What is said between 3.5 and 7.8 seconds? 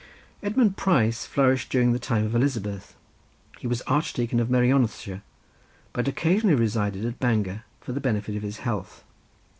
He was archdeacon of Merionethshire, but occasionally resided at Bangor